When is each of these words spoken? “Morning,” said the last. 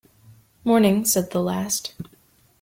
“Morning,” 0.63 1.05
said 1.05 1.29
the 1.29 1.43
last. 1.43 1.93